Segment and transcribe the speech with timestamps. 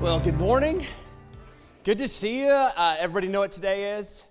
[0.00, 0.86] Well, good morning.
[1.82, 2.50] Good to see you.
[2.50, 4.22] Uh, everybody know what today is?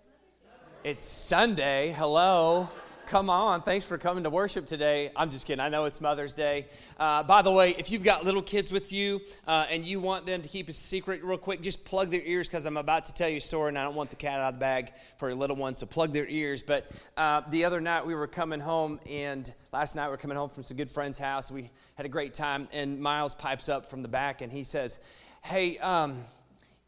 [0.85, 1.89] It's Sunday.
[1.89, 2.69] Hello.
[3.05, 3.63] Come on.
[3.63, 5.11] Thanks for coming to worship today.
[5.13, 5.59] I'm just kidding.
[5.59, 6.67] I know it's Mother's Day.
[6.97, 10.25] Uh, by the way, if you've got little kids with you uh, and you want
[10.25, 13.13] them to keep a secret real quick, just plug their ears because I'm about to
[13.13, 15.27] tell you a story and I don't want the cat out of the bag for
[15.27, 16.63] your little ones, so plug their ears.
[16.63, 20.37] But uh, the other night we were coming home, and last night we were coming
[20.37, 21.51] home from some good friend's house.
[21.51, 24.99] We had a great time, and Miles pipes up from the back and he says,
[25.43, 26.23] Hey, um,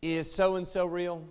[0.01, 1.23] is so and so real?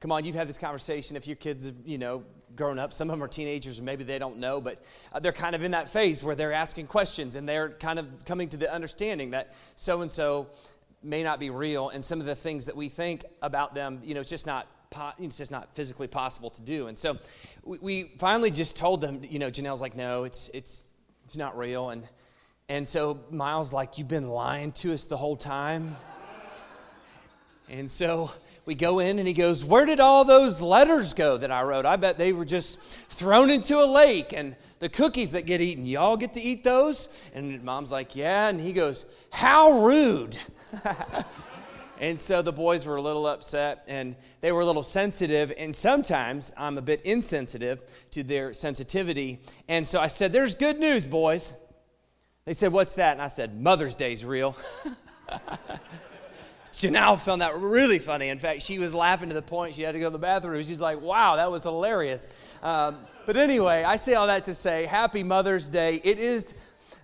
[0.00, 1.16] Come on, you've had this conversation.
[1.16, 4.04] If your kids have, you know, grown up, some of them are teenagers, and maybe
[4.04, 7.34] they don't know, but uh, they're kind of in that phase where they're asking questions
[7.34, 10.48] and they're kind of coming to the understanding that so and so
[11.02, 14.14] may not be real, and some of the things that we think about them, you
[14.14, 14.66] know, it's just not
[15.18, 16.86] it's just not physically possible to do.
[16.86, 17.18] And so
[17.64, 20.86] we, we finally just told them, you know, Janelle's like, no, it's it's
[21.24, 22.08] it's not real, and
[22.68, 25.96] and so Miles like, you've been lying to us the whole time.
[27.68, 28.30] And so
[28.64, 31.86] we go in and he goes, Where did all those letters go that I wrote?
[31.86, 34.32] I bet they were just thrown into a lake.
[34.32, 37.24] And the cookies that get eaten, y'all get to eat those?
[37.34, 38.48] And mom's like, Yeah.
[38.48, 40.36] And he goes, How rude.
[42.00, 45.52] and so the boys were a little upset and they were a little sensitive.
[45.56, 49.38] And sometimes I'm a bit insensitive to their sensitivity.
[49.68, 51.52] And so I said, There's good news, boys.
[52.46, 53.12] They said, What's that?
[53.12, 54.56] And I said, Mother's Day's real.
[56.72, 58.28] Janelle found that really funny.
[58.28, 60.62] In fact, she was laughing to the point she had to go to the bathroom.
[60.62, 62.28] She's like, wow, that was hilarious.
[62.62, 66.00] Um, but anyway, I say all that to say, Happy Mother's Day.
[66.04, 66.54] It is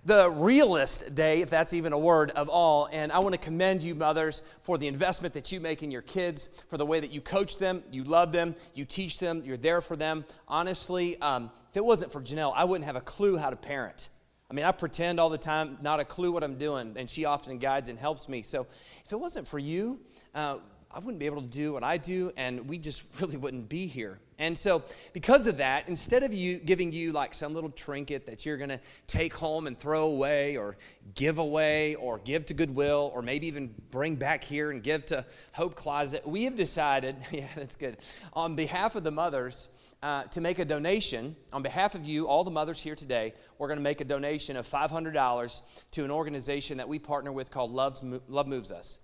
[0.05, 2.87] the realest day, if that's even a word, of all.
[2.91, 6.03] And I want to commend you, mothers, for the investment that you make in your
[6.03, 9.57] kids, for the way that you coach them, you love them, you teach them, you're
[9.57, 10.23] there for them.
[10.47, 14.09] Honestly, um, if it wasn't for Janelle, I wouldn't have a clue how to parent.
[14.53, 17.25] I mean, I pretend all the time, not a clue what I'm doing, and she
[17.25, 18.43] often guides and helps me.
[18.43, 18.67] So
[19.03, 19.99] if it wasn't for you,
[20.35, 20.57] uh,
[20.91, 23.87] I wouldn't be able to do what I do, and we just really wouldn't be
[23.87, 24.19] here.
[24.37, 28.45] And so, because of that, instead of you giving you like some little trinket that
[28.45, 30.77] you're gonna take home and throw away, or
[31.15, 35.25] give away, or give to Goodwill, or maybe even bring back here and give to
[35.53, 37.97] Hope Closet, we have decided, yeah, that's good,
[38.33, 39.69] on behalf of the mothers,
[40.03, 43.33] uh, to make a donation on behalf of you, all the mothers here today.
[43.57, 47.49] We're going to make a donation of $500 to an organization that we partner with
[47.49, 48.99] called Love's, Love Moves Us.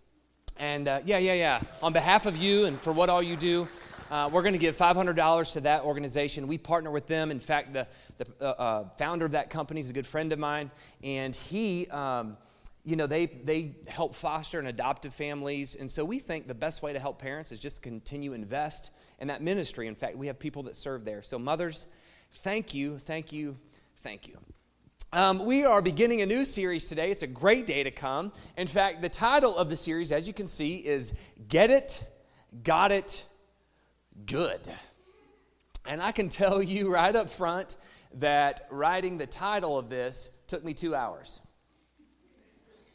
[0.58, 1.62] And uh, yeah, yeah, yeah.
[1.82, 3.66] On behalf of you and for what all you do,
[4.12, 6.50] uh, we're going to give $500 to that organization.
[6.50, 7.32] We partner with them.
[7.32, 7.88] In fact, the,
[8.18, 10.70] the uh, uh, founder of that company is a good friend of mine,
[11.02, 11.88] and he.
[11.88, 12.38] Um,
[12.86, 15.76] you know, they, they help foster and adoptive families.
[15.76, 19.28] And so we think the best way to help parents is just continue invest in
[19.28, 19.88] that ministry.
[19.88, 21.22] In fact, we have people that serve there.
[21.22, 21.88] So, mothers,
[22.32, 23.58] thank you, thank you,
[23.98, 24.38] thank you.
[25.12, 27.10] Um, we are beginning a new series today.
[27.10, 28.32] It's a great day to come.
[28.58, 31.14] In fact, the title of the series, as you can see, is
[31.48, 32.04] Get It,
[32.64, 33.26] Got It,
[34.26, 34.70] Good.
[35.86, 37.76] And I can tell you right up front
[38.16, 41.42] that writing the title of this took me two hours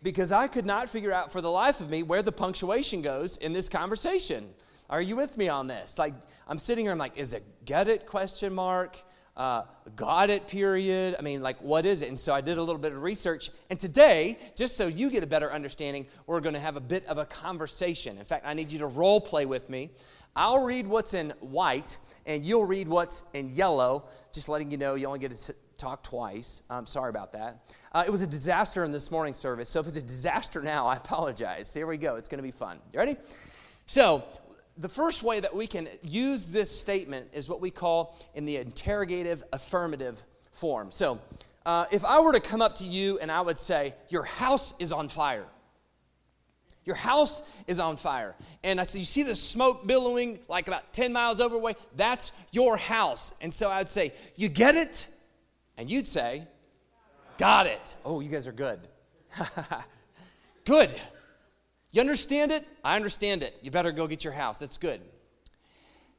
[0.05, 3.39] because I could not figure out for the life of me where the punctuation goes
[3.39, 4.51] in this conversation.
[4.91, 5.99] Are you with me on this?
[5.99, 6.15] Like,
[6.47, 8.99] I'm sitting here, I'm like, is it get it question mark?
[9.37, 9.63] Uh,
[9.97, 11.17] got it period?
[11.19, 12.09] I mean, like, what is it?
[12.09, 13.51] And so I did a little bit of research.
[13.71, 17.05] And today, just so you get a better understanding, we're going to have a bit
[17.07, 18.19] of a conversation.
[18.19, 19.91] In fact, I need you to role play with me.
[20.37, 24.95] I'll read what's in white, and you'll read what's in yellow, just letting you know
[24.95, 26.63] you only get to talk twice.
[26.71, 27.73] I'm sorry about that.
[27.93, 29.69] Uh, it was a disaster in this morning service.
[29.69, 31.73] So if it's a disaster now, I apologize.
[31.75, 32.17] Here we go.
[32.17, 32.79] It's going to be fun.
[32.93, 33.17] You ready?
[33.87, 34.25] So,
[34.77, 38.57] the first way that we can use this statement is what we call in the
[38.57, 40.91] interrogative affirmative form.
[40.91, 41.21] So,
[41.67, 44.75] uh, if I were to come up to you and I would say, Your house
[44.79, 45.47] is on fire.
[46.85, 48.35] Your house is on fire.
[48.63, 51.75] And I said, You see the smoke billowing like about 10 miles over away?
[51.97, 53.33] That's your house.
[53.41, 55.07] And so I would say, You get it?
[55.79, 56.47] And you'd say,
[57.39, 57.97] Got it.
[58.05, 58.81] Oh, you guys are good.
[60.65, 60.91] good.
[61.95, 62.67] You understand it?
[62.83, 63.57] I understand it.
[63.63, 64.59] You better go get your house.
[64.59, 65.01] That's good.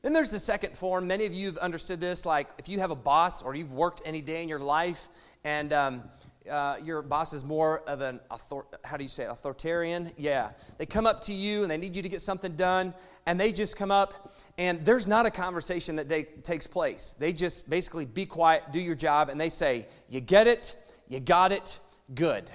[0.03, 1.05] Then there's the second form.
[1.05, 2.25] Many of you have understood this.
[2.25, 5.09] Like if you have a boss or you've worked any day in your life
[5.43, 6.03] and um,
[6.49, 9.29] uh, your boss is more of an author- how do you say it?
[9.29, 12.93] authoritarian yeah they come up to you and they need you to get something done
[13.25, 17.67] and they just come up and there's not a conversation that takes place they just
[17.67, 20.75] basically be quiet do your job and they say you get it
[21.07, 21.79] you got it
[22.13, 22.51] good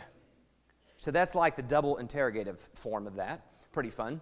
[1.01, 3.41] so that's like the double interrogative form of that.
[3.73, 4.21] Pretty fun.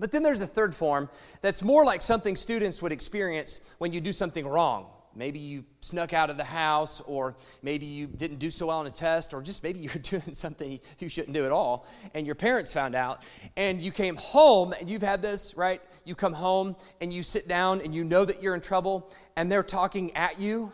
[0.00, 1.10] But then there's a third form
[1.42, 4.86] that's more like something students would experience when you do something wrong.
[5.14, 8.86] Maybe you snuck out of the house, or maybe you didn't do so well on
[8.86, 12.36] a test, or just maybe you're doing something you shouldn't do at all, and your
[12.36, 13.22] parents found out,
[13.58, 15.82] and you came home, and you've had this, right?
[16.06, 19.52] You come home and you sit down and you know that you're in trouble, and
[19.52, 20.72] they're talking at you,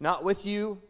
[0.00, 0.80] not with you,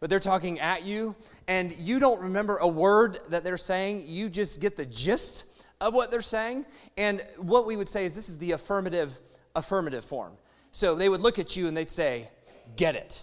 [0.00, 1.14] but they're talking at you,
[1.46, 4.02] and you don't remember a word that they're saying.
[4.06, 5.44] You just get the gist
[5.80, 6.64] of what they're saying.
[6.96, 9.18] And what we would say is this is the affirmative
[9.54, 10.32] affirmative form.
[10.72, 12.28] So they would look at you and they'd say,
[12.76, 13.22] Get it.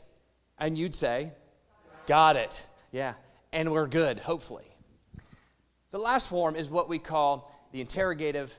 [0.58, 1.32] And you'd say,
[2.06, 2.66] Got it.
[2.92, 3.14] Yeah.
[3.54, 4.66] And we're good, hopefully.
[5.92, 8.56] The last form is what we call the interrogative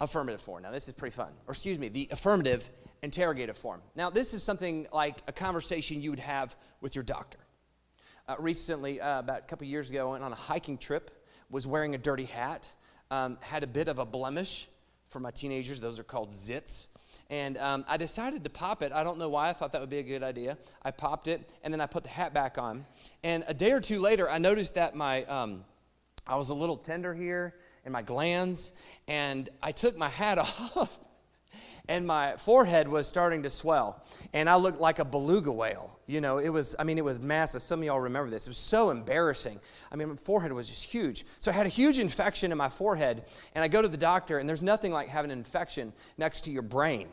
[0.00, 0.62] affirmative form.
[0.62, 1.32] Now, this is pretty fun.
[1.46, 2.68] Or, excuse me, the affirmative
[3.02, 3.80] interrogative form.
[3.94, 7.38] Now, this is something like a conversation you would have with your doctor.
[8.28, 11.10] Uh, recently, uh, about a couple years ago, I went on a hiking trip,
[11.50, 12.68] was wearing a dirty hat,
[13.10, 14.68] um, had a bit of a blemish
[15.08, 15.80] for my teenagers.
[15.80, 16.88] Those are called zits.
[17.28, 18.92] And um, I decided to pop it.
[18.92, 19.50] I don't know why.
[19.50, 20.58] I thought that would be a good idea.
[20.82, 22.84] I popped it, and then I put the hat back on.
[23.22, 25.64] And a day or two later, I noticed that my um,
[26.26, 27.54] I was a little tender here
[27.84, 28.72] in my glands,
[29.08, 30.98] and I took my hat off,
[31.90, 34.00] and my forehead was starting to swell,
[34.32, 35.98] and I looked like a beluga whale.
[36.06, 36.76] You know, it was.
[36.78, 37.62] I mean, it was massive.
[37.62, 38.46] Some of y'all remember this.
[38.46, 39.58] It was so embarrassing.
[39.90, 41.26] I mean, my forehead was just huge.
[41.40, 43.24] So I had a huge infection in my forehead,
[43.56, 46.52] and I go to the doctor, and there's nothing like having an infection next to
[46.52, 47.08] your brain.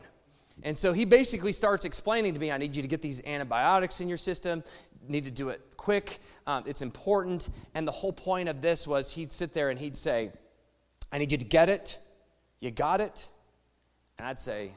[0.62, 4.00] And so he basically starts explaining to me, I need you to get these antibiotics
[4.00, 4.62] in your system,
[5.08, 7.48] need to do it quick, um, it's important.
[7.74, 10.32] And the whole point of this was he'd sit there and he'd say,
[11.12, 11.98] I need you to get it,
[12.60, 13.28] you got it.
[14.18, 14.72] And I'd say,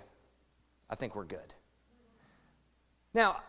[0.89, 1.55] I think we're good.
[3.13, 3.41] Now,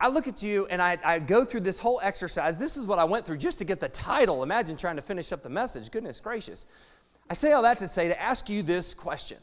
[0.00, 2.56] I look at you and I, I, go through this whole exercise.
[2.56, 4.42] This is what I went through just to get the title.
[4.42, 5.90] Imagine trying to finish up the message.
[5.90, 6.66] Goodness gracious.
[7.28, 9.38] I say all that to say to ask you this question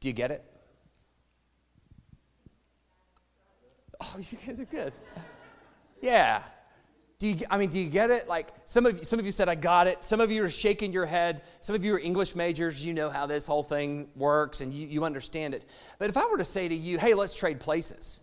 [0.00, 0.44] do you get it?
[4.00, 4.92] Oh, you guys are good.
[6.02, 6.42] Yeah.
[7.18, 8.28] Do you, I mean, do you get it?
[8.28, 10.04] Like some of you, some of you said, I got it.
[10.04, 11.42] Some of you are shaking your head.
[11.60, 12.84] Some of you are English majors.
[12.84, 15.64] You know how this whole thing works and you, you understand it.
[15.98, 18.20] But if I were to say to you, hey, let's trade places.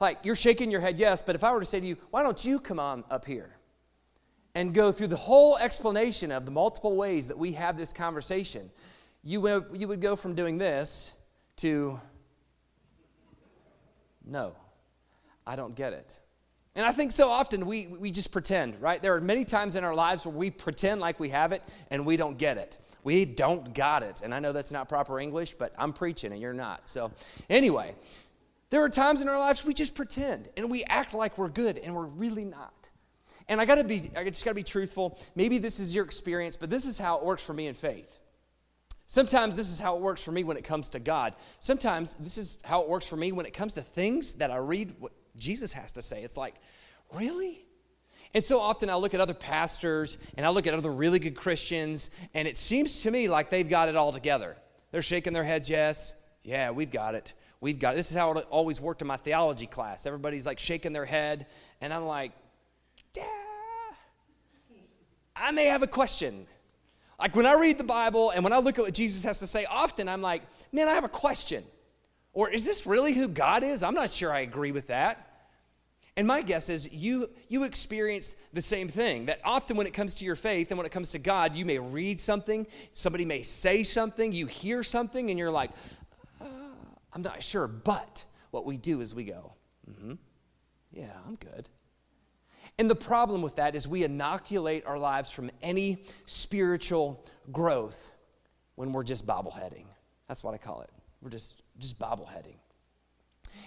[0.00, 2.22] Like you're shaking your head, yes, but if I were to say to you, why
[2.22, 3.54] don't you come on up here
[4.54, 8.70] and go through the whole explanation of the multiple ways that we have this conversation,
[9.22, 11.12] you you would go from doing this
[11.56, 12.00] to,
[14.24, 14.56] no,
[15.46, 16.18] I don't get it.
[16.76, 19.02] And I think so often we, we just pretend, right?
[19.02, 22.06] There are many times in our lives where we pretend like we have it and
[22.06, 22.78] we don't get it.
[23.02, 24.22] We don't got it.
[24.22, 26.88] And I know that's not proper English, but I'm preaching and you're not.
[26.88, 27.12] So,
[27.48, 27.94] anyway,
[28.68, 31.78] there are times in our lives we just pretend and we act like we're good
[31.78, 32.88] and we're really not.
[33.48, 35.18] And I gotta be, I just gotta be truthful.
[35.34, 38.20] Maybe this is your experience, but this is how it works for me in faith.
[39.06, 41.34] Sometimes this is how it works for me when it comes to God.
[41.58, 44.58] Sometimes this is how it works for me when it comes to things that I
[44.58, 44.94] read
[45.36, 46.22] Jesus has to say.
[46.22, 46.54] It's like,
[47.12, 47.64] really?
[48.34, 51.34] And so often I look at other pastors and I look at other really good
[51.34, 54.56] Christians, and it seems to me like they've got it all together.
[54.92, 57.34] They're shaking their heads, yes, yeah, we've got it.
[57.60, 57.96] We've got it.
[57.96, 60.06] This is how it always worked in my theology class.
[60.06, 61.46] Everybody's like shaking their head,
[61.80, 62.32] and I'm like,
[63.16, 63.24] yeah,
[65.36, 66.46] I may have a question.
[67.18, 69.46] Like when I read the Bible and when I look at what Jesus has to
[69.46, 71.64] say, often I'm like, man, I have a question.
[72.32, 73.82] Or is this really who God is?
[73.82, 75.26] I'm not sure I agree with that.
[76.16, 79.26] And my guess is you you experience the same thing.
[79.26, 81.64] That often when it comes to your faith and when it comes to God, you
[81.64, 85.70] may read something, somebody may say something, you hear something, and you're like,
[86.40, 86.44] uh,
[87.12, 87.66] I'm not sure.
[87.66, 89.54] But what we do is we go,
[89.88, 90.14] mm-hmm,
[90.92, 91.68] yeah, I'm good.
[92.78, 98.10] And the problem with that is we inoculate our lives from any spiritual growth
[98.74, 99.84] when we're just bobbleheading.
[100.28, 100.90] That's what I call it.
[101.20, 102.56] We're just, just bobbleheading.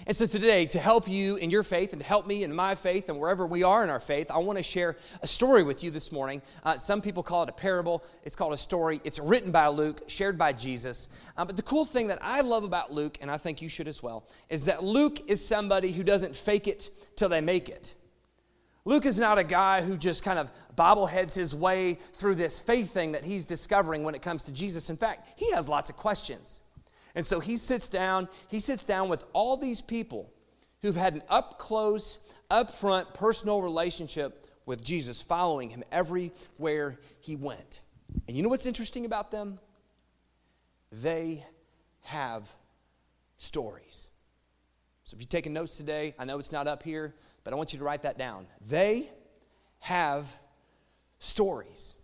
[0.06, 2.76] And so today, to help you in your faith and to help me in my
[2.76, 5.82] faith and wherever we are in our faith, I want to share a story with
[5.82, 6.42] you this morning.
[6.64, 8.04] Uh, some people call it a parable.
[8.24, 9.00] It's called a story.
[9.06, 11.08] It's written by Luke, shared by Jesus.
[11.38, 13.88] Uh, but the cool thing that I love about Luke, and I think you should
[13.88, 17.96] as well, is that Luke is somebody who doesn't fake it till they make it.
[18.86, 22.94] Luke is not a guy who just kind of bobbleheads his way through this faith
[22.94, 24.90] thing that he's discovering when it comes to Jesus.
[24.90, 26.63] In fact, he has lots of questions.
[27.16, 30.32] And so he sits down, he sits down with all these people
[30.82, 37.36] who've had an up close, up front, personal relationship with Jesus, following him everywhere he
[37.36, 37.82] went.
[38.28, 39.60] And you know what's interesting about them?
[40.92, 41.46] They
[42.02, 42.52] have
[43.38, 44.10] stories.
[45.06, 47.74] So if you're taking notes today, I know it's not up here, but I want
[47.74, 48.48] you to write that down.
[48.68, 49.10] They
[49.80, 50.34] have
[51.20, 51.96] stories.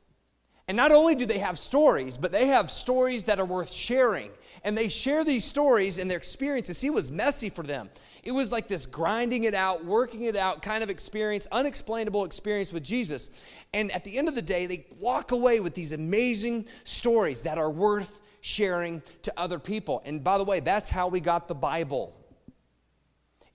[0.70, 4.30] And not only do they have stories, but they have stories that are worth sharing.
[4.64, 6.78] And they share these stories and their experiences.
[6.78, 7.90] See, was messy for them.
[8.24, 12.72] It was like this grinding it out, working it out kind of experience, unexplainable experience
[12.72, 13.32] with Jesus.
[13.74, 17.58] And at the end of the day, they walk away with these amazing stories that
[17.58, 20.04] are worth sharing to other people.
[20.06, 22.16] And by the way, that's how we got the Bible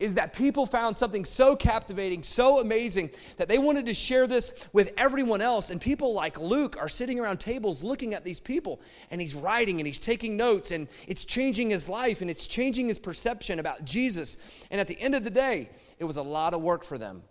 [0.00, 4.68] is that people found something so captivating, so amazing, that they wanted to share this
[4.72, 5.70] with everyone else.
[5.70, 9.78] And people like Luke are sitting around tables looking at these people, and he's writing
[9.78, 13.84] and he's taking notes, and it's changing his life and it's changing his perception about
[13.84, 14.36] Jesus.
[14.70, 17.22] And at the end of the day, it was a lot of work for them.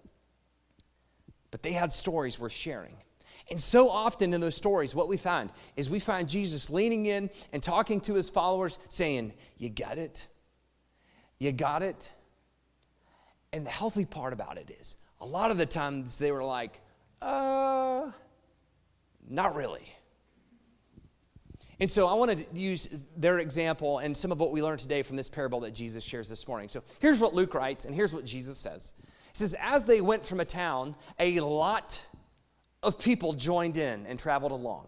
[1.51, 2.95] But they had stories worth sharing.
[3.49, 7.29] And so often in those stories, what we find is we find Jesus leaning in
[7.51, 10.27] and talking to his followers, saying, You got it?
[11.39, 12.11] You got it?
[13.53, 16.81] And the healthy part about it is, a lot of the times they were like,
[17.21, 18.11] uh,
[19.29, 19.95] not really.
[21.79, 25.03] And so I want to use their example and some of what we learned today
[25.03, 26.67] from this parable that Jesus shares this morning.
[26.67, 28.93] So here's what Luke writes, and here's what Jesus says.
[28.99, 32.01] He says, As they went from a town, a lot
[32.81, 34.87] of people joined in and traveled along.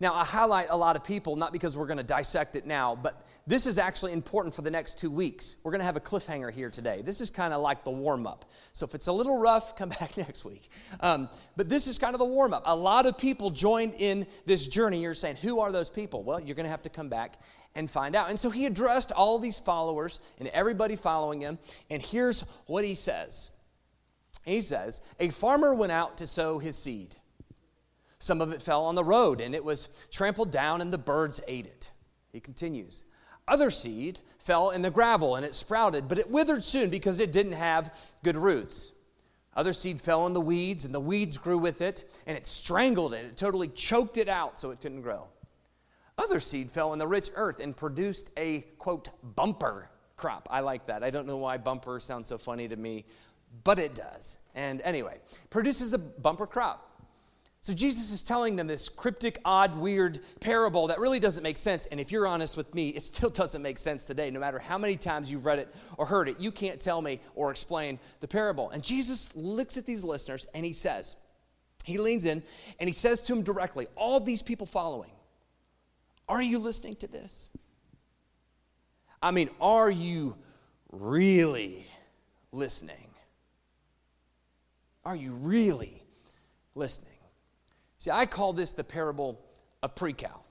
[0.00, 2.96] Now, I highlight a lot of people, not because we're going to dissect it now,
[2.96, 5.56] but this is actually important for the next two weeks.
[5.62, 7.02] We're going to have a cliffhanger here today.
[7.02, 8.46] This is kind of like the warm up.
[8.72, 10.70] So if it's a little rough, come back next week.
[11.00, 12.62] Um, but this is kind of the warm up.
[12.64, 15.02] A lot of people joined in this journey.
[15.02, 16.22] You're saying, who are those people?
[16.22, 17.38] Well, you're going to have to come back
[17.74, 18.30] and find out.
[18.30, 21.58] And so he addressed all these followers and everybody following him.
[21.90, 23.50] And here's what he says
[24.46, 27.16] He says, A farmer went out to sow his seed.
[28.20, 31.40] Some of it fell on the road and it was trampled down and the birds
[31.48, 31.90] ate it.
[32.32, 33.02] He continues.
[33.48, 37.32] Other seed fell in the gravel and it sprouted, but it withered soon because it
[37.32, 38.92] didn't have good roots.
[39.54, 43.14] Other seed fell in the weeds and the weeds grew with it and it strangled
[43.14, 43.24] it.
[43.24, 45.26] It totally choked it out so it couldn't grow.
[46.18, 50.46] Other seed fell in the rich earth and produced a quote bumper crop.
[50.50, 51.02] I like that.
[51.02, 53.06] I don't know why bumper sounds so funny to me,
[53.64, 54.36] but it does.
[54.54, 55.16] And anyway,
[55.48, 56.89] produces a bumper crop.
[57.62, 61.84] So Jesus is telling them this cryptic, odd, weird parable that really doesn't make sense.
[61.86, 64.30] And if you're honest with me, it still doesn't make sense today.
[64.30, 67.20] No matter how many times you've read it or heard it, you can't tell me
[67.34, 68.70] or explain the parable.
[68.70, 71.16] And Jesus looks at these listeners and he says,
[71.84, 72.42] he leans in
[72.78, 75.10] and he says to them directly, all these people following,
[76.28, 77.50] are you listening to this?
[79.22, 80.34] I mean, are you
[80.90, 81.84] really
[82.52, 82.96] listening?
[85.04, 86.02] Are you really
[86.74, 87.09] listening?
[88.00, 89.38] See, I call this the parable
[89.82, 90.42] of pre-cal,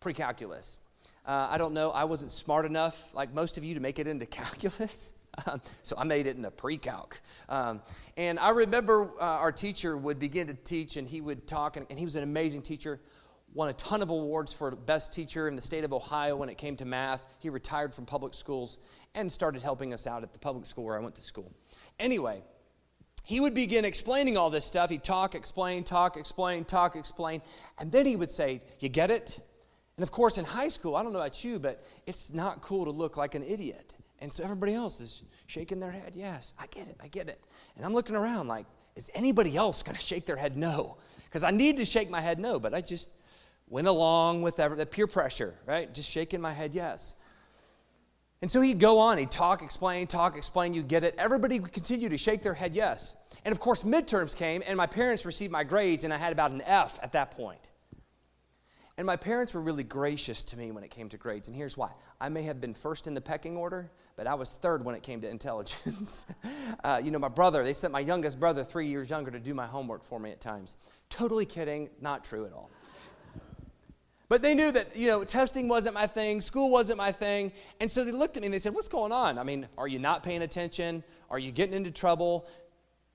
[0.00, 0.80] pre-calculus.
[1.24, 4.06] Uh, I don't know, I wasn't smart enough, like most of you, to make it
[4.06, 5.14] into calculus.
[5.46, 7.22] Um, so I made it in the pre-calc.
[7.48, 7.80] Um,
[8.18, 11.86] and I remember uh, our teacher would begin to teach, and he would talk, and,
[11.88, 13.00] and he was an amazing teacher.
[13.54, 16.58] Won a ton of awards for best teacher in the state of Ohio when it
[16.58, 17.24] came to math.
[17.38, 18.76] He retired from public schools
[19.14, 21.50] and started helping us out at the public school where I went to school.
[21.98, 22.42] Anyway,
[23.28, 24.88] he would begin explaining all this stuff.
[24.88, 27.42] He'd talk, explain, talk, explain, talk, explain.
[27.78, 29.38] And then he would say, You get it?
[29.98, 32.86] And of course, in high school, I don't know about you, but it's not cool
[32.86, 33.96] to look like an idiot.
[34.22, 37.38] And so everybody else is shaking their head, Yes, I get it, I get it.
[37.76, 38.64] And I'm looking around like,
[38.96, 40.96] Is anybody else going to shake their head no?
[41.26, 43.10] Because I need to shake my head no, but I just
[43.68, 45.92] went along with the peer pressure, right?
[45.92, 47.14] Just shaking my head yes.
[48.40, 51.14] And so he'd go on, he'd talk, explain, talk, explain, you get it.
[51.18, 53.16] Everybody would continue to shake their head yes.
[53.44, 56.52] And of course, midterms came, and my parents received my grades, and I had about
[56.52, 57.70] an F at that point.
[58.96, 61.76] And my parents were really gracious to me when it came to grades, and here's
[61.76, 61.90] why.
[62.20, 65.04] I may have been first in the pecking order, but I was third when it
[65.04, 66.26] came to intelligence.
[66.84, 69.54] uh, you know, my brother, they sent my youngest brother, three years younger, to do
[69.54, 70.76] my homework for me at times.
[71.10, 72.70] Totally kidding, not true at all.
[74.28, 77.50] But they knew that, you know, testing wasn't my thing, school wasn't my thing.
[77.80, 79.38] And so they looked at me and they said, What's going on?
[79.38, 81.02] I mean, are you not paying attention?
[81.30, 82.46] Are you getting into trouble?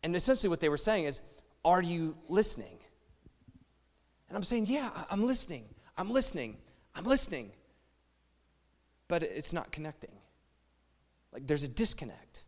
[0.01, 1.21] And essentially what they were saying is,
[1.63, 2.77] Are you listening?
[4.27, 5.65] And I'm saying, Yeah, I'm listening.
[5.97, 6.57] I'm listening.
[6.95, 7.51] I'm listening.
[9.07, 10.11] But it's not connecting.
[11.31, 12.43] Like there's a disconnect.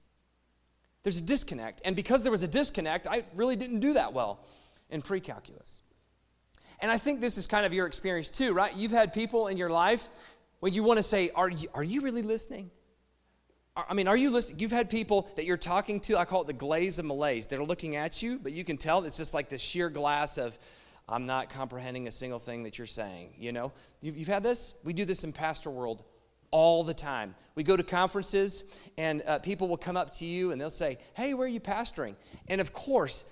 [1.03, 1.83] There's a disconnect.
[1.85, 4.43] And because there was a disconnect, I really didn't do that well
[4.89, 5.81] in pre calculus.
[6.79, 8.75] And I think this is kind of your experience too, right?
[8.75, 10.09] You've had people in your life
[10.59, 12.71] when you want to say, Are you, are you really listening?
[13.77, 14.59] I mean, are you listening?
[14.59, 17.47] You've had people that you're talking to, I call it the glaze of malaise.
[17.47, 20.57] They're looking at you, but you can tell it's just like the sheer glass of,
[21.09, 23.33] I'm not comprehending a single thing that you're saying.
[23.37, 24.75] You know, you've, you've had this?
[24.85, 26.03] We do this in pastor world
[26.51, 27.35] all the time.
[27.55, 28.63] We go to conferences
[28.97, 31.59] and uh, people will come up to you and they'll say, Hey, where are you
[31.59, 32.15] pastoring?
[32.47, 33.25] And of course,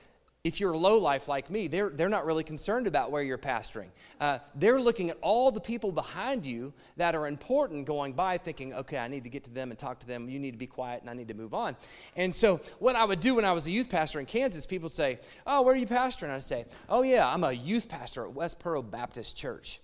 [0.44, 3.38] if you're a low life like me, they're, they're not really concerned about where you're
[3.38, 3.88] pastoring.
[4.20, 8.74] Uh, they're looking at all the people behind you that are important going by, thinking,
[8.74, 10.28] okay, I need to get to them and talk to them.
[10.28, 11.78] You need to be quiet and I need to move on.
[12.18, 14.88] And so, what I would do when I was a youth pastor in Kansas, people
[14.88, 16.30] would say, Oh, where are you pastoring?
[16.30, 19.80] I'd say, Oh, yeah, I'm a youth pastor at Westboro Baptist Church.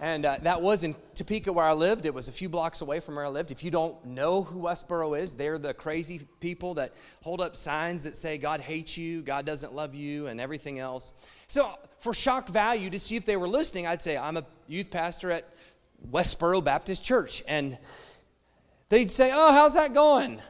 [0.00, 2.04] And uh, that was in Topeka where I lived.
[2.04, 3.50] It was a few blocks away from where I lived.
[3.50, 8.02] If you don't know who Westboro is, they're the crazy people that hold up signs
[8.02, 11.14] that say God hates you, God doesn't love you, and everything else.
[11.46, 14.90] So, for shock value to see if they were listening, I'd say, I'm a youth
[14.90, 15.48] pastor at
[16.10, 17.42] Westboro Baptist Church.
[17.48, 17.78] And
[18.90, 20.42] they'd say, Oh, how's that going?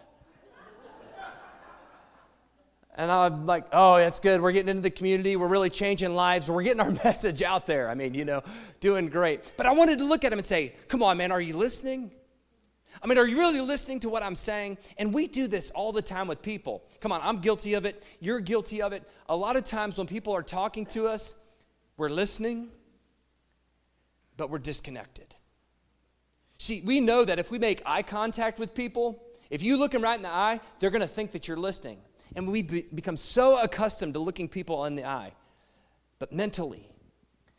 [2.96, 4.40] And I'm like, oh, that's good.
[4.40, 5.36] We're getting into the community.
[5.36, 6.48] We're really changing lives.
[6.48, 7.90] We're getting our message out there.
[7.90, 8.42] I mean, you know,
[8.80, 9.52] doing great.
[9.56, 12.10] But I wanted to look at him and say, come on, man, are you listening?
[13.02, 14.78] I mean, are you really listening to what I'm saying?
[14.96, 16.84] And we do this all the time with people.
[17.00, 18.02] Come on, I'm guilty of it.
[18.20, 19.06] You're guilty of it.
[19.28, 21.34] A lot of times when people are talking to us,
[21.98, 22.68] we're listening,
[24.38, 25.34] but we're disconnected.
[26.58, 30.02] See, we know that if we make eye contact with people, if you look them
[30.02, 31.98] right in the eye, they're going to think that you're listening.
[32.36, 35.32] And we be, become so accustomed to looking people in the eye.
[36.18, 36.88] But mentally,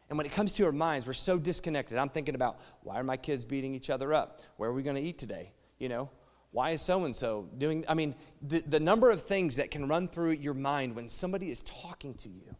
[0.09, 1.97] and when it comes to our minds, we're so disconnected.
[1.97, 4.39] I'm thinking about why are my kids beating each other up?
[4.55, 5.51] Where are we going to eat today?
[5.79, 6.09] You know,
[6.51, 7.83] why is so and so doing?
[7.89, 11.51] I mean, the, the number of things that can run through your mind when somebody
[11.51, 12.55] is talking to you.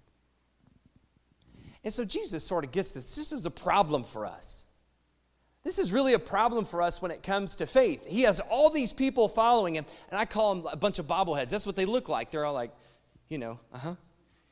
[1.84, 3.16] And so Jesus sort of gets this.
[3.16, 4.67] This is a problem for us.
[5.68, 8.08] This is really a problem for us when it comes to faith.
[8.08, 11.50] He has all these people following him, and I call them a bunch of bobbleheads.
[11.50, 12.32] That's what they look like.
[12.32, 12.72] They're all like,
[13.28, 13.96] you know, uh huh.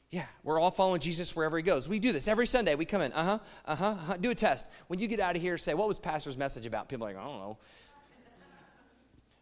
[0.09, 1.87] Yeah, we're all following Jesus wherever he goes.
[1.87, 2.75] We do this every Sunday.
[2.75, 4.17] We come in, uh-huh, uh-huh, uh-huh.
[4.17, 4.67] Do a test.
[4.87, 6.89] When you get out of here, say, what was pastor's message about?
[6.89, 7.57] People are like, I don't know.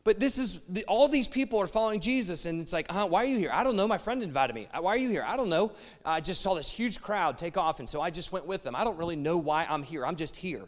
[0.03, 3.23] But this is, the, all these people are following Jesus, and it's like, uh-huh, why
[3.23, 3.49] are you here?
[3.51, 3.87] I don't know.
[3.87, 4.67] My friend invited me.
[4.79, 5.23] Why are you here?
[5.25, 5.71] I don't know.
[6.05, 8.75] I just saw this huge crowd take off, and so I just went with them.
[8.75, 10.05] I don't really know why I'm here.
[10.05, 10.67] I'm just here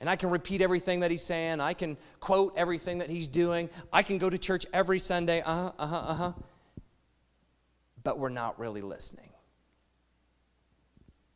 [0.00, 1.60] and I can repeat everything that he's saying.
[1.60, 3.68] I can quote everything that he's doing.
[3.92, 5.42] I can go to church every Sunday.
[5.42, 6.32] Uh huh, uh huh, uh huh.
[8.02, 9.28] But we're not really listening.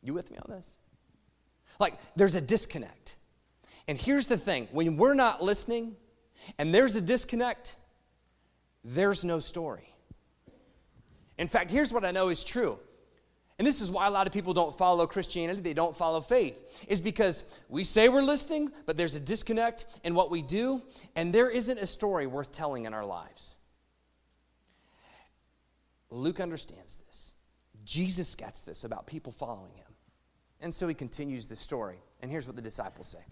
[0.01, 0.79] You with me on this?
[1.79, 3.15] Like, there's a disconnect.
[3.87, 5.95] And here's the thing when we're not listening
[6.57, 7.75] and there's a disconnect,
[8.83, 9.93] there's no story.
[11.37, 12.79] In fact, here's what I know is true
[13.57, 16.85] and this is why a lot of people don't follow Christianity, they don't follow faith,
[16.89, 20.81] is because we say we're listening, but there's a disconnect in what we do,
[21.15, 23.55] and there isn't a story worth telling in our lives.
[26.09, 27.33] Luke understands this.
[27.85, 29.85] Jesus gets this about people following him.
[30.59, 31.97] And so he continues the story.
[32.21, 33.23] And here's what the disciples say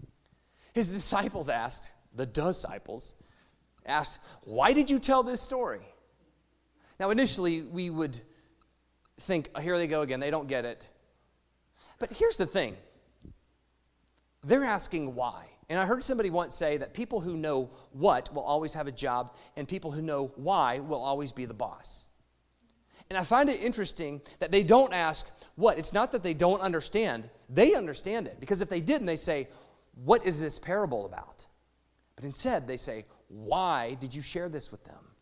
[0.72, 3.14] His disciples asked, the disciples
[3.84, 5.80] asked, Why did you tell this story?
[7.00, 8.20] Now, initially, we would
[9.20, 10.88] think, oh, here they go again, they don't get it.
[11.98, 12.76] But here's the thing
[14.42, 15.46] they're asking why.
[15.70, 18.92] And I heard somebody once say that people who know what will always have a
[18.92, 22.04] job, and people who know why will always be the boss.
[23.08, 25.78] And I find it interesting that they don't ask what.
[25.78, 28.40] It's not that they don't understand, they understand it.
[28.40, 29.48] Because if they didn't, they say,
[30.04, 31.46] What is this parable about?
[32.16, 35.13] But instead, they say, Why did you share this with them?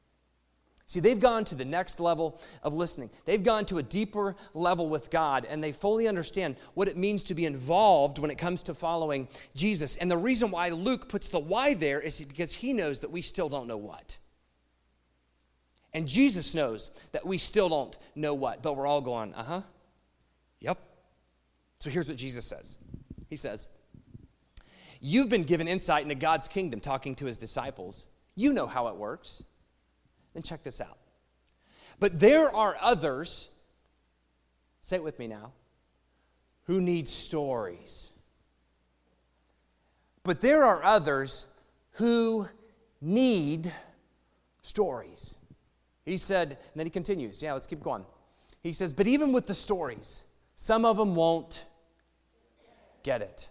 [0.92, 3.08] See, they've gone to the next level of listening.
[3.24, 7.22] They've gone to a deeper level with God, and they fully understand what it means
[7.22, 9.96] to be involved when it comes to following Jesus.
[9.96, 13.22] And the reason why Luke puts the why there is because he knows that we
[13.22, 14.18] still don't know what.
[15.94, 19.62] And Jesus knows that we still don't know what, but we're all going, uh huh,
[20.60, 20.78] yep.
[21.78, 22.76] So here's what Jesus says
[23.30, 23.70] He says,
[25.00, 28.04] You've been given insight into God's kingdom, talking to his disciples.
[28.34, 29.44] You know how it works.
[30.34, 30.98] Then check this out.
[32.00, 33.50] But there are others,
[34.80, 35.52] say it with me now,
[36.64, 38.12] who need stories.
[40.24, 41.46] But there are others
[41.92, 42.46] who
[43.00, 43.72] need
[44.62, 45.34] stories.
[46.04, 47.42] He said, and then he continues.
[47.42, 48.04] Yeah, let's keep going.
[48.62, 50.24] He says, but even with the stories,
[50.56, 51.64] some of them won't
[53.02, 53.48] get it.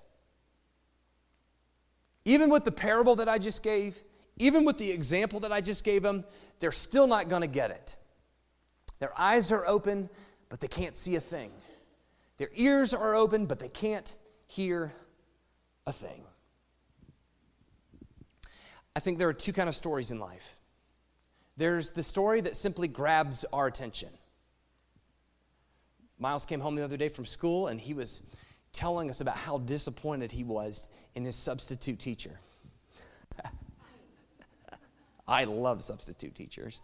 [2.24, 4.02] Even with the parable that I just gave,
[4.42, 6.26] even with the example that I just gave them,
[6.60, 7.96] they're still not going to get it.
[9.00, 10.10] Their eyes are open,
[10.50, 11.52] but they can't see a thing.
[12.38, 14.12] Their ears are open, but they can't
[14.48, 14.92] hear
[15.86, 16.24] a thing.
[18.96, 20.58] I think there are two kind of stories in life.
[21.56, 24.10] There's the story that simply grabs our attention.
[26.18, 28.24] Miles came home the other day from school and he was
[28.74, 32.40] telling us about how disappointed he was in his substitute teacher.
[35.28, 36.82] I love substitute teachers.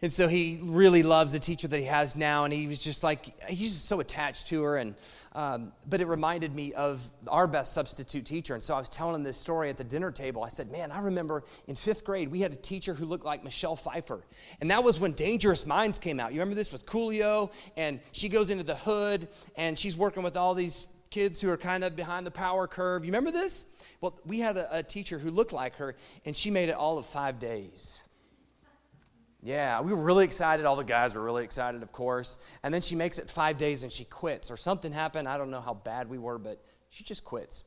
[0.00, 3.02] And so he really loves the teacher that he has now, and he was just
[3.02, 4.76] like, he's just so attached to her.
[4.76, 4.94] And,
[5.32, 8.54] um, but it reminded me of our best substitute teacher.
[8.54, 10.44] And so I was telling him this story at the dinner table.
[10.44, 13.42] I said, Man, I remember in fifth grade, we had a teacher who looked like
[13.42, 14.24] Michelle Pfeiffer.
[14.60, 16.32] And that was when Dangerous Minds came out.
[16.32, 17.50] You remember this with Coolio?
[17.76, 21.56] And she goes into the hood, and she's working with all these kids who are
[21.56, 23.04] kind of behind the power curve.
[23.04, 23.66] You remember this?
[24.00, 26.98] Well, we had a, a teacher who looked like her, and she made it all
[26.98, 28.00] of five days.
[29.42, 30.66] Yeah, we were really excited.
[30.66, 32.38] All the guys were really excited, of course.
[32.62, 35.28] And then she makes it five days and she quits, or something happened.
[35.28, 37.64] I don't know how bad we were, but she just quits.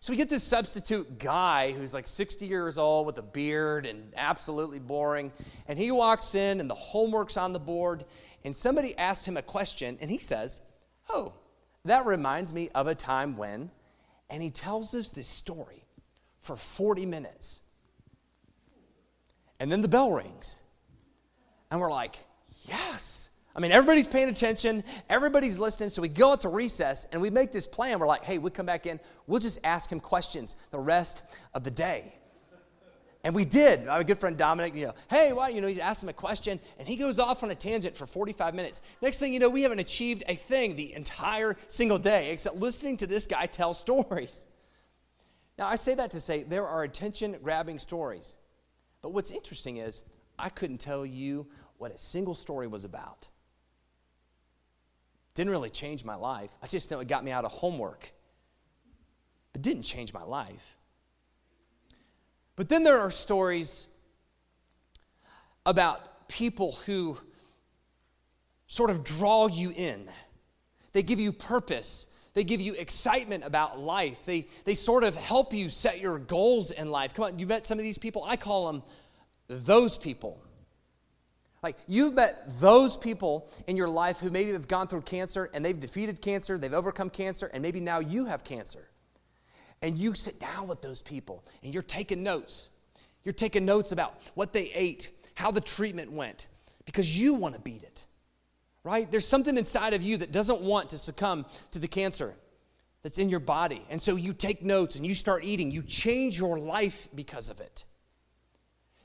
[0.00, 4.12] So we get this substitute guy who's like 60 years old with a beard and
[4.16, 5.30] absolutely boring.
[5.68, 8.04] And he walks in and the homework's on the board.
[8.44, 10.60] And somebody asks him a question and he says,
[11.08, 11.34] Oh,
[11.84, 13.70] that reminds me of a time when.
[14.32, 15.84] And he tells us this story
[16.40, 17.60] for 40 minutes.
[19.60, 20.62] And then the bell rings.
[21.70, 22.16] And we're like,
[22.66, 23.28] yes.
[23.54, 25.90] I mean, everybody's paying attention, everybody's listening.
[25.90, 27.98] So we go out to recess and we make this plan.
[27.98, 31.62] We're like, hey, we come back in, we'll just ask him questions the rest of
[31.62, 32.14] the day.
[33.24, 33.86] And we did.
[33.86, 35.50] I my good friend Dominic, you know, hey, why?
[35.50, 38.04] You know, he asked him a question and he goes off on a tangent for
[38.04, 38.82] 45 minutes.
[39.00, 42.96] Next thing you know, we haven't achieved a thing the entire single day except listening
[42.98, 44.46] to this guy tell stories.
[45.56, 48.36] Now, I say that to say there are attention grabbing stories.
[49.02, 50.02] But what's interesting is
[50.38, 51.46] I couldn't tell you
[51.78, 53.28] what a single story was about.
[55.34, 56.50] Didn't really change my life.
[56.62, 58.12] I just know it got me out of homework.
[59.54, 60.76] It didn't change my life.
[62.62, 63.88] But then there are stories
[65.66, 67.18] about people who
[68.68, 70.06] sort of draw you in.
[70.92, 72.06] They give you purpose.
[72.34, 74.24] They give you excitement about life.
[74.26, 77.14] They, they sort of help you set your goals in life.
[77.14, 78.22] Come on, you met some of these people?
[78.22, 78.84] I call them
[79.48, 80.40] those people.
[81.64, 85.64] Like you've met those people in your life who maybe have gone through cancer and
[85.64, 88.86] they've defeated cancer, they've overcome cancer, and maybe now you have cancer.
[89.82, 92.70] And you sit down with those people and you're taking notes.
[93.24, 96.46] You're taking notes about what they ate, how the treatment went,
[96.84, 98.04] because you want to beat it.
[98.84, 99.10] Right?
[99.10, 102.34] There's something inside of you that doesn't want to succumb to the cancer
[103.02, 103.84] that's in your body.
[103.90, 105.70] And so you take notes and you start eating.
[105.70, 107.84] You change your life because of it.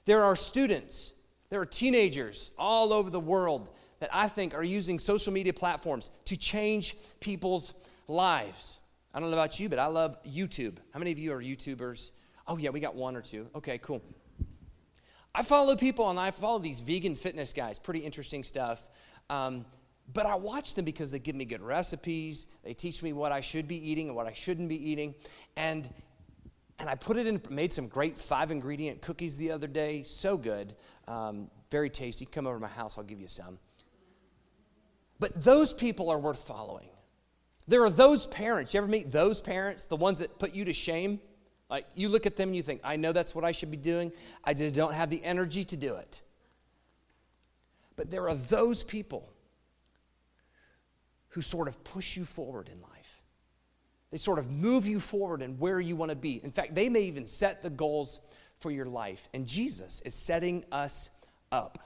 [0.05, 1.13] There are students
[1.49, 6.11] there are teenagers all over the world that I think are using social media platforms
[6.25, 7.73] to change people's
[8.07, 8.79] lives.
[9.17, 10.77] I don't know about you, but I love YouTube.
[10.93, 12.11] How many of you are YouTubers?
[12.45, 13.47] Oh, yeah, we got one or two.
[13.55, 13.99] Okay, cool.
[15.33, 18.85] I follow people and I follow these vegan fitness guys, pretty interesting stuff.
[19.31, 19.65] Um,
[20.13, 22.45] but I watch them because they give me good recipes.
[22.63, 25.15] They teach me what I should be eating and what I shouldn't be eating.
[25.55, 25.89] And
[26.77, 30.03] and I put it in, made some great five ingredient cookies the other day.
[30.03, 30.75] So good.
[31.07, 32.27] Um, very tasty.
[32.27, 33.57] Come over to my house, I'll give you some.
[35.19, 36.89] But those people are worth following.
[37.67, 38.73] There are those parents.
[38.73, 41.19] You ever meet those parents, the ones that put you to shame?
[41.69, 43.77] Like you look at them and you think, I know that's what I should be
[43.77, 44.11] doing.
[44.43, 46.21] I just don't have the energy to do it.
[47.97, 49.29] But there are those people
[51.29, 53.21] who sort of push you forward in life.
[54.11, 56.39] They sort of move you forward and where you want to be.
[56.43, 58.21] In fact, they may even set the goals
[58.59, 59.27] for your life.
[59.33, 61.09] And Jesus is setting us
[61.51, 61.79] up.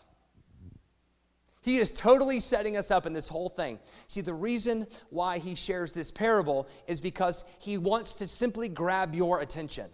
[1.62, 3.80] He is totally setting us up in this whole thing.
[4.08, 9.14] See, the reason why he shares this parable is because he wants to simply grab
[9.14, 9.86] your attention.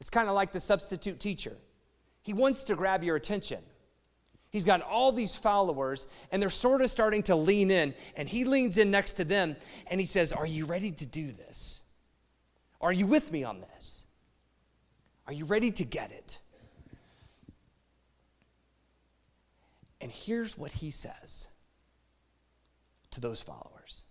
[0.00, 1.56] It's kind of like the substitute teacher.
[2.22, 3.58] He wants to grab your attention.
[4.50, 8.44] He's got all these followers, and they're sort of starting to lean in, and he
[8.44, 9.56] leans in next to them,
[9.88, 11.82] and he says, Are you ready to do this?
[12.80, 14.04] Are you with me on this?
[15.26, 16.38] Are you ready to get it?
[20.00, 21.48] And here's what he says
[23.10, 24.02] to those followers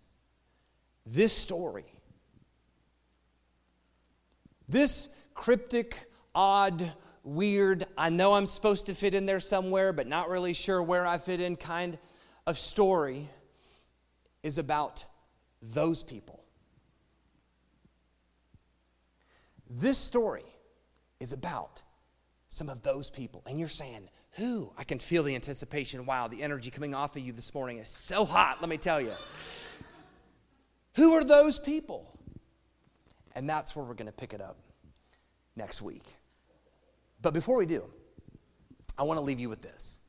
[1.05, 1.85] this story,
[4.67, 6.91] this cryptic, odd,
[7.23, 11.07] weird, I know I'm supposed to fit in there somewhere, but not really sure where
[11.07, 11.97] I fit in kind
[12.45, 13.29] of story
[14.43, 15.05] is about
[15.61, 16.43] those people.
[19.69, 20.45] This story
[21.19, 21.81] is about
[22.49, 23.43] some of those people.
[23.45, 24.71] And you're saying, who?
[24.77, 26.05] I can feel the anticipation.
[26.05, 29.01] Wow, the energy coming off of you this morning is so hot, let me tell
[29.01, 29.13] you.
[30.95, 32.05] who are those people?
[33.35, 34.57] And that's where we're going to pick it up
[35.55, 36.03] next week.
[37.21, 37.83] But before we do,
[38.97, 39.99] I want to leave you with this.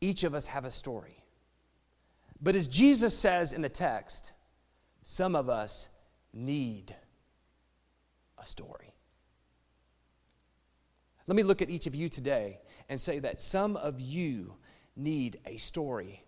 [0.00, 1.16] Each of us have a story.
[2.40, 4.32] But as Jesus says in the text,
[5.02, 5.88] some of us
[6.34, 6.94] need
[8.38, 8.92] a story.
[11.26, 14.54] Let me look at each of you today and say that some of you
[14.96, 16.22] need a story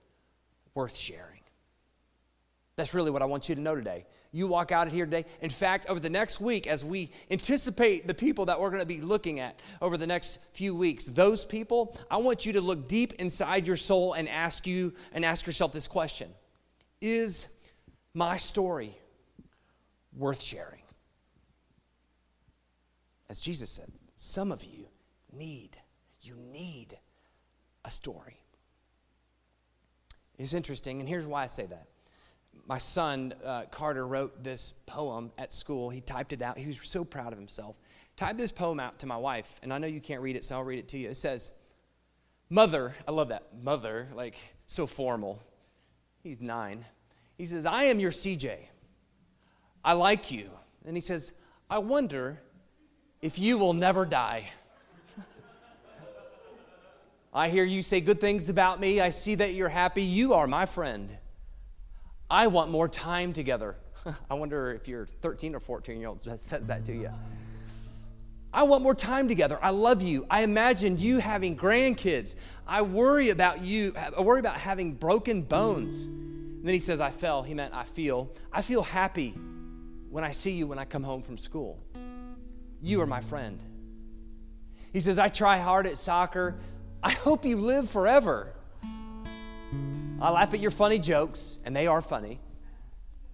[0.74, 1.40] worth sharing.
[2.76, 4.06] That's really what I want you to know today.
[4.30, 5.24] You walk out of here today.
[5.40, 8.86] In fact, over the next week, as we anticipate the people that we're going to
[8.86, 12.86] be looking at over the next few weeks, those people, I want you to look
[12.86, 16.28] deep inside your soul and ask you and ask yourself this question
[17.00, 17.48] Is
[18.14, 18.96] my story
[20.16, 20.82] worth sharing?
[23.28, 24.87] As Jesus said, some of you
[25.32, 25.76] need,
[26.20, 26.96] you need
[27.84, 28.40] a story.
[30.38, 31.86] It's interesting, and here's why I say that.
[32.66, 35.90] My son, uh, Carter, wrote this poem at school.
[35.90, 36.58] He typed it out.
[36.58, 37.76] He was so proud of himself.
[38.16, 40.56] Typed this poem out to my wife, and I know you can't read it, so
[40.56, 41.08] I'll read it to you.
[41.08, 41.50] It says,
[42.50, 43.44] Mother, I love that.
[43.62, 44.36] Mother, like
[44.66, 45.42] so formal.
[46.22, 46.84] He's nine.
[47.36, 48.56] He says, I am your CJ.
[49.84, 50.50] I like you.
[50.84, 51.32] And he says,
[51.70, 52.40] I wonder
[53.22, 54.50] if you will never die.
[57.32, 59.00] I hear you say good things about me.
[59.00, 60.02] I see that you're happy.
[60.02, 61.16] You are my friend.
[62.30, 63.76] I want more time together.
[64.30, 67.10] I wonder if your 13 or 14 year old says that to you.
[68.52, 69.58] I want more time together.
[69.60, 70.26] I love you.
[70.30, 72.34] I imagine you having grandkids.
[72.66, 73.92] I worry about you.
[73.96, 76.06] I worry about having broken bones.
[76.06, 77.42] And then he says, I fell.
[77.42, 78.32] He meant I feel.
[78.50, 79.30] I feel happy
[80.08, 81.78] when I see you when I come home from school.
[82.80, 83.62] You are my friend.
[84.92, 86.58] He says, I try hard at soccer.
[87.02, 88.52] I hope you live forever.
[90.20, 92.40] I laugh at your funny jokes, and they are funny.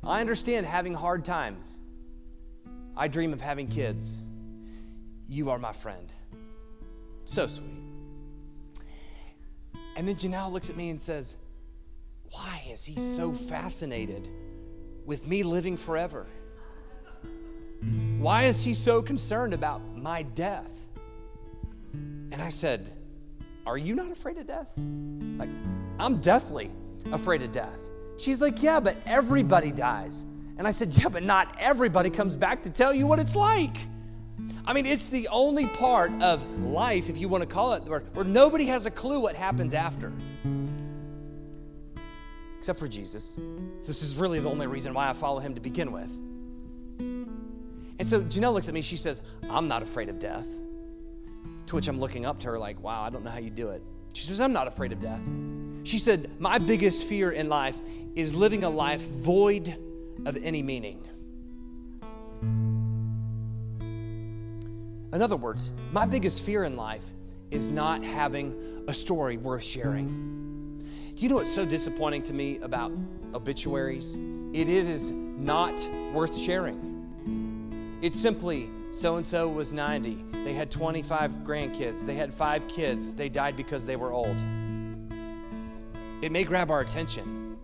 [0.02, 1.78] I understand having hard times.
[2.96, 4.18] I dream of having kids.
[5.26, 6.12] You are my friend.
[7.24, 7.70] So sweet.
[9.96, 11.36] And then Janelle looks at me and says,
[12.32, 14.28] Why is he so fascinated
[15.06, 16.26] with me living forever?
[18.18, 20.88] Why is he so concerned about my death?
[21.92, 22.90] And I said,
[23.66, 24.70] Are you not afraid of death?
[24.76, 25.48] Like,
[25.98, 26.70] I'm deathly
[27.12, 27.80] afraid of death.
[28.18, 30.26] She's like, Yeah, but everybody dies.
[30.58, 33.76] And I said, Yeah, but not everybody comes back to tell you what it's like.
[34.66, 38.00] I mean, it's the only part of life, if you want to call it, where,
[38.14, 40.12] where nobody has a clue what happens after.
[42.58, 43.38] Except for Jesus.
[43.86, 46.10] This is really the only reason why I follow him to begin with.
[47.98, 50.46] And so Janelle looks at me, she says, I'm not afraid of death.
[51.66, 53.70] To which I'm looking up to her, like, wow, I don't know how you do
[53.70, 53.82] it.
[54.12, 55.20] She says, I'm not afraid of death.
[55.84, 57.78] She said, My biggest fear in life
[58.14, 59.76] is living a life void
[60.24, 61.06] of any meaning.
[65.12, 67.04] In other words, my biggest fear in life
[67.50, 70.34] is not having a story worth sharing.
[71.14, 72.90] Do you know what's so disappointing to me about
[73.32, 74.16] obituaries?
[74.52, 77.98] It is not worth sharing.
[78.02, 80.24] It's simply so and so was 90.
[80.44, 82.06] They had 25 grandkids.
[82.06, 83.16] They had five kids.
[83.16, 84.36] They died because they were old.
[86.22, 87.58] It may grab our attention,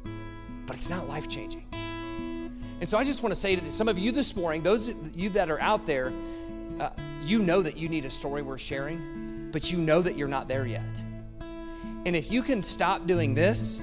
[0.67, 1.65] but it's not life changing.
[2.81, 5.17] And so I just want to say to some of you this morning, those of
[5.17, 6.13] you that are out there,
[6.81, 6.91] uh,
[7.23, 10.49] you know that you need a story worth sharing, but you know that you're not
[10.49, 11.03] there yet.
[12.07, 13.83] And if you can stop doing this,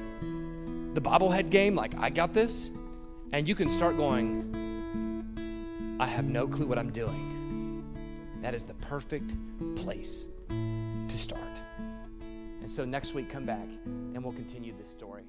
[0.93, 2.71] the bobblehead game, like I got this,
[3.31, 4.53] and you can start going,
[5.99, 7.36] I have no clue what I'm doing.
[8.47, 9.33] That is the perfect
[9.75, 11.41] place to start.
[12.61, 15.23] And so next week, come back and we'll continue this story.